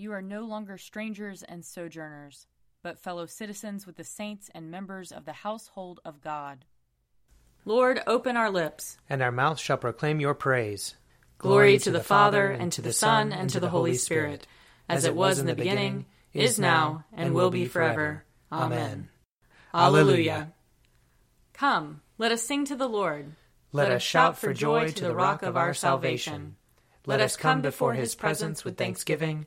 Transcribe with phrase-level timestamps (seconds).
[0.00, 2.46] You are no longer strangers and sojourners,
[2.84, 6.64] but fellow citizens with the saints and members of the household of God.
[7.64, 10.94] Lord, open our lips, and our mouths shall proclaim your praise.
[11.38, 14.46] Glory to the Father, and to the Son, and to the Holy Spirit,
[14.88, 18.22] as it was in the beginning, is now, and will be forever.
[18.52, 19.08] Amen.
[19.74, 20.52] Alleluia.
[21.54, 23.32] Come, let us sing to the Lord.
[23.72, 26.54] Let us shout for joy to the rock of our salvation.
[27.04, 29.46] Let us come before his presence with thanksgiving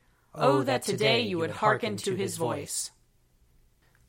[0.33, 2.91] Oh, oh, that today you would hearken to his voice.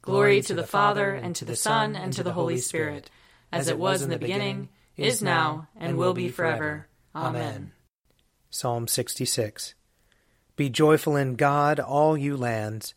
[0.02, 3.10] Glory to the Father, and to the Son, and to the Holy Spirit,
[3.50, 6.86] as it was in the beginning, is now, and will be forever.
[7.14, 7.72] Amen.
[8.50, 9.74] Psalm 66
[10.56, 12.94] Be joyful in God, all you lands.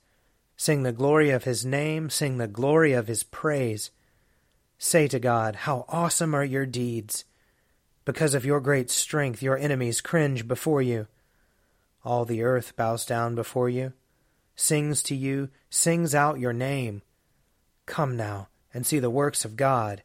[0.58, 3.92] Sing the glory of his name, sing the glory of his praise.
[4.78, 7.26] Say to God, How awesome are your deeds!
[8.04, 11.08] Because of your great strength, your enemies cringe before you.
[12.06, 13.94] All the earth bows down before you,
[14.56, 17.02] sings to you, sings out your name.
[17.88, 20.04] Come now and see the works of God,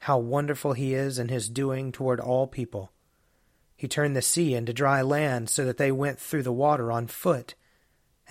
[0.00, 2.92] how wonderful he is in his doing toward all people.
[3.74, 7.08] He turned the sea into dry land so that they went through the water on
[7.08, 7.56] foot,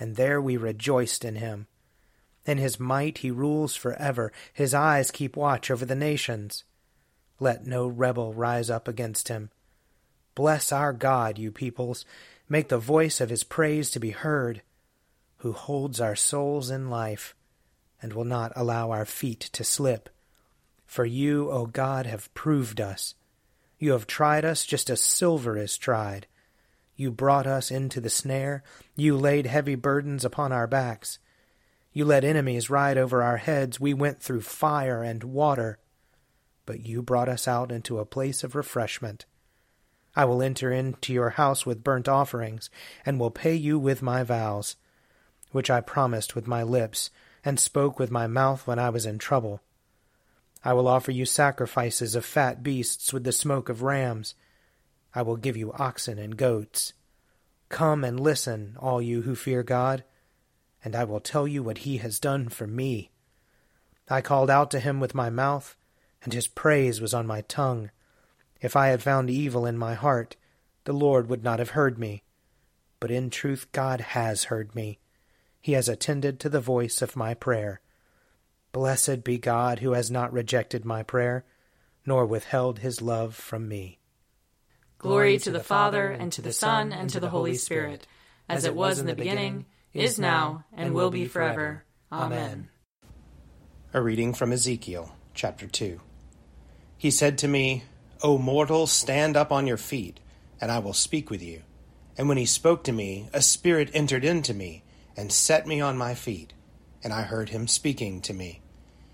[0.00, 1.66] and there we rejoiced in him.
[2.46, 6.64] In his might he rules forever, his eyes keep watch over the nations.
[7.40, 9.50] Let no rebel rise up against him.
[10.34, 12.04] Bless our God, you peoples,
[12.48, 14.62] Make the voice of his praise to be heard,
[15.38, 17.34] who holds our souls in life
[18.00, 20.08] and will not allow our feet to slip.
[20.84, 23.14] For you, O God, have proved us.
[23.78, 26.26] You have tried us just as silver is tried.
[26.94, 28.62] You brought us into the snare.
[28.94, 31.18] You laid heavy burdens upon our backs.
[31.92, 33.80] You let enemies ride over our heads.
[33.80, 35.78] We went through fire and water.
[36.64, 39.26] But you brought us out into a place of refreshment.
[40.16, 42.70] I will enter into your house with burnt offerings,
[43.04, 44.76] and will pay you with my vows,
[45.52, 47.10] which I promised with my lips,
[47.44, 49.60] and spoke with my mouth when I was in trouble.
[50.64, 54.34] I will offer you sacrifices of fat beasts with the smoke of rams.
[55.14, 56.94] I will give you oxen and goats.
[57.68, 60.02] Come and listen, all you who fear God,
[60.82, 63.10] and I will tell you what he has done for me.
[64.08, 65.76] I called out to him with my mouth,
[66.22, 67.90] and his praise was on my tongue.
[68.60, 70.36] If I had found evil in my heart,
[70.84, 72.22] the Lord would not have heard me.
[73.00, 74.98] But in truth, God has heard me.
[75.60, 77.80] He has attended to the voice of my prayer.
[78.72, 81.44] Blessed be God who has not rejected my prayer,
[82.04, 83.98] nor withheld his love from me.
[84.98, 88.06] Glory to the Father, and to the Son, and to the Holy Spirit,
[88.48, 91.84] as it was in the beginning, is now, and will be forever.
[92.10, 92.68] Amen.
[93.92, 96.00] A reading from Ezekiel, chapter 2.
[96.96, 97.84] He said to me,
[98.22, 100.20] O mortal, stand up on your feet,
[100.60, 101.62] and I will speak with you.
[102.16, 104.82] And when he spoke to me, a spirit entered into me,
[105.16, 106.52] and set me on my feet,
[107.04, 108.60] and I heard him speaking to me.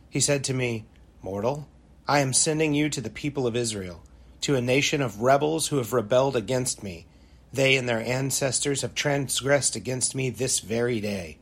[0.09, 0.85] He said to me,
[1.21, 1.69] Mortal,
[2.07, 4.03] I am sending you to the people of Israel,
[4.43, 7.07] to a nation of rebels who have rebelled against me.
[7.53, 11.39] They and their ancestors have transgressed against me this very day.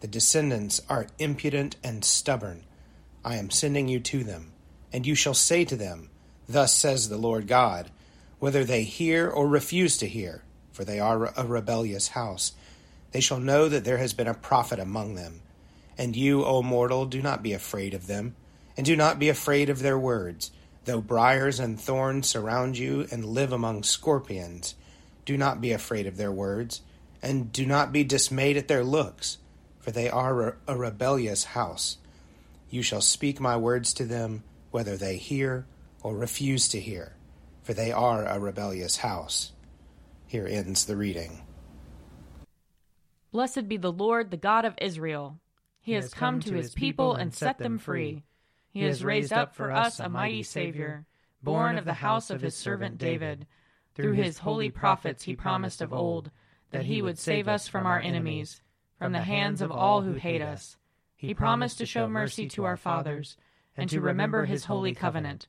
[0.00, 2.64] The descendants are impudent and stubborn.
[3.24, 4.52] I am sending you to them,
[4.92, 6.10] and you shall say to them,
[6.50, 7.92] Thus says the Lord God,
[8.40, 12.54] whether they hear or refuse to hear, for they are a rebellious house,
[13.12, 15.42] they shall know that there has been a prophet among them.
[15.96, 18.34] And you, O mortal, do not be afraid of them,
[18.76, 20.50] and do not be afraid of their words.
[20.86, 24.74] Though briers and thorns surround you and live among scorpions,
[25.24, 26.80] do not be afraid of their words,
[27.22, 29.38] and do not be dismayed at their looks,
[29.78, 31.98] for they are a rebellious house.
[32.70, 34.42] You shall speak my words to them,
[34.72, 35.66] whether they hear
[36.02, 37.16] or refuse to hear,
[37.62, 39.52] for they are a rebellious house.
[40.26, 41.42] Here ends the reading.
[43.32, 45.38] Blessed be the Lord, the God of Israel.
[45.80, 48.24] He, he has come, come to his people and set them free.
[48.70, 51.06] He has raised up for us a mighty Savior,
[51.42, 53.46] born of the house of his servant David.
[53.94, 56.30] Through his holy prophets he promised of old
[56.70, 58.62] that he would save us from our enemies,
[58.98, 60.76] from the hands of all who hate us.
[61.16, 63.36] He promised to show mercy to our fathers,
[63.76, 65.48] and to remember his holy covenant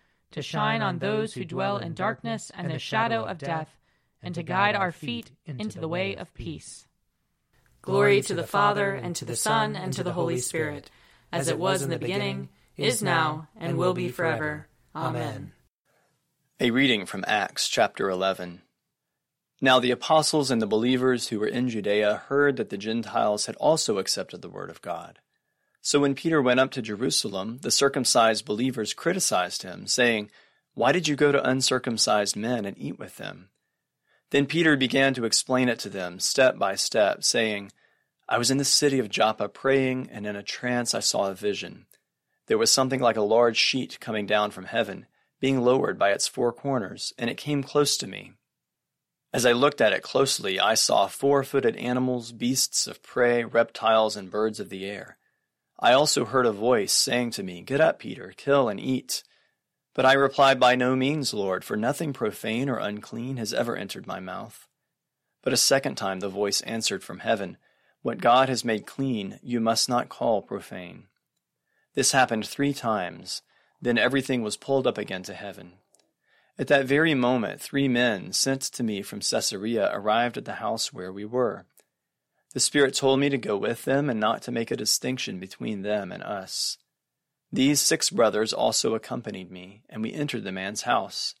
[0.31, 3.77] to shine on those who dwell in darkness and the shadow of death,
[4.21, 6.87] and to guide our feet into the way of peace.
[7.81, 10.91] Glory to the Father, and to the Son, and to the Holy Spirit,
[11.31, 14.67] as it was in the beginning, is now, and will be forever.
[14.95, 15.53] Amen.
[16.59, 18.61] A reading from Acts chapter 11.
[19.61, 23.55] Now the apostles and the believers who were in Judea heard that the Gentiles had
[23.55, 25.19] also accepted the word of God.
[25.81, 30.29] So when Peter went up to Jerusalem, the circumcised believers criticized him, saying,
[30.75, 33.49] Why did you go to uncircumcised men and eat with them?
[34.29, 37.71] Then Peter began to explain it to them, step by step, saying,
[38.29, 41.33] I was in the city of Joppa praying, and in a trance I saw a
[41.33, 41.87] vision.
[42.45, 45.07] There was something like a large sheet coming down from heaven,
[45.39, 48.33] being lowered by its four corners, and it came close to me.
[49.33, 54.15] As I looked at it closely, I saw four footed animals, beasts of prey, reptiles,
[54.15, 55.17] and birds of the air.
[55.81, 59.23] I also heard a voice saying to me, Get up, Peter, kill and eat.
[59.95, 64.05] But I replied, By no means, Lord, for nothing profane or unclean has ever entered
[64.05, 64.67] my mouth.
[65.41, 67.57] But a second time the voice answered from heaven,
[68.03, 71.07] What God has made clean, you must not call profane.
[71.95, 73.41] This happened three times.
[73.81, 75.73] Then everything was pulled up again to heaven.
[76.59, 80.93] At that very moment, three men sent to me from Caesarea arrived at the house
[80.93, 81.65] where we were.
[82.53, 85.83] The Spirit told me to go with them and not to make a distinction between
[85.83, 86.77] them and us.
[87.51, 91.35] These six brothers also accompanied me, and we entered the man's house.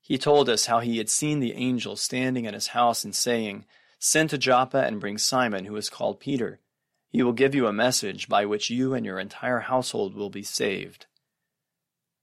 [0.00, 3.64] He told us how he had seen the angel standing in his house and saying,
[3.98, 6.60] Send to Joppa and bring Simon, who is called Peter.
[7.08, 10.42] He will give you a message by which you and your entire household will be
[10.44, 11.06] saved.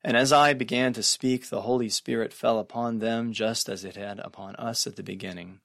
[0.01, 3.95] And as I began to speak, the Holy Spirit fell upon them just as it
[3.95, 5.59] had upon us at the beginning.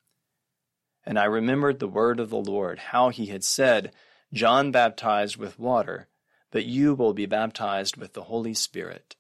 [1.09, 3.93] And I remembered the word of the Lord, how he had said,
[4.33, 6.09] John baptized with water
[6.51, 9.17] but you will be baptized with the Holy Spirit.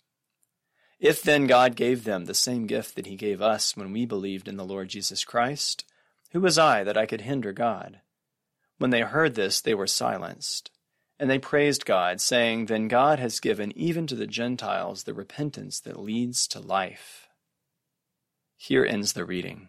[0.98, 4.48] If then God gave them the same gift that he gave us when we believed
[4.48, 5.84] in the Lord Jesus Christ,
[6.32, 8.00] who was I that I could hinder God?
[8.78, 10.70] When they heard this, they were silenced.
[11.20, 15.80] And they praised God, saying, Then God has given even to the Gentiles the repentance
[15.80, 17.28] that leads to life.
[18.56, 19.68] Here ends the reading.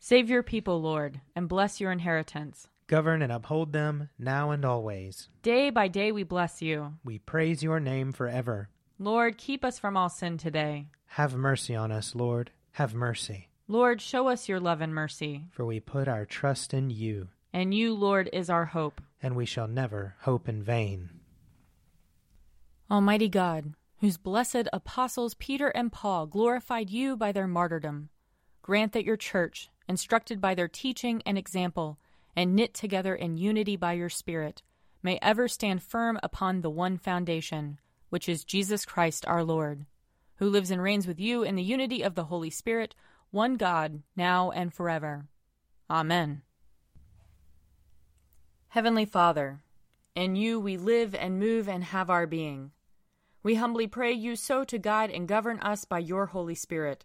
[0.00, 2.68] Save your people, Lord, and bless your inheritance.
[2.86, 5.28] Govern and uphold them now and always.
[5.42, 6.94] Day by day we bless you.
[7.04, 8.70] We praise your name forever.
[8.98, 10.86] Lord, keep us from all sin today.
[11.06, 12.50] Have mercy on us, Lord.
[12.72, 13.48] Have mercy.
[13.66, 15.44] Lord, show us your love and mercy.
[15.50, 17.28] For we put our trust in you.
[17.52, 19.02] And you, Lord, is our hope.
[19.22, 21.10] And we shall never hope in vain.
[22.90, 28.08] Almighty God, whose blessed apostles Peter and Paul glorified you by their martyrdom,
[28.62, 31.98] grant that your church, instructed by their teaching and example,
[32.36, 34.62] and knit together in unity by your Spirit,
[35.02, 37.78] may ever stand firm upon the one foundation,
[38.10, 39.86] which is Jesus Christ our Lord,
[40.36, 42.94] who lives and reigns with you in the unity of the Holy Spirit,
[43.30, 45.26] one God, now and forever.
[45.90, 46.42] Amen.
[48.68, 49.62] Heavenly Father,
[50.14, 52.72] in you we live and move and have our being.
[53.42, 57.04] We humbly pray you so to guide and govern us by your Holy Spirit,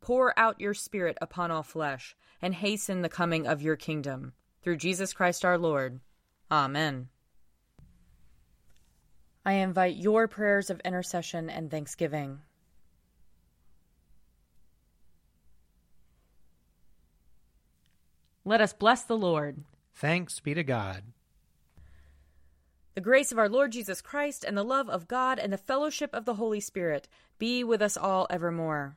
[0.00, 4.32] Pour out your Spirit upon all flesh, and hasten the coming of your kingdom.
[4.62, 6.00] Through Jesus Christ our Lord.
[6.50, 7.08] Amen.
[9.44, 12.40] I invite your prayers of intercession and thanksgiving.
[18.44, 19.64] Let us bless the Lord.
[19.94, 21.04] Thanks be to God.
[22.94, 26.10] The grace of our Lord Jesus Christ and the love of God and the fellowship
[26.12, 28.96] of the Holy Spirit be with us all evermore.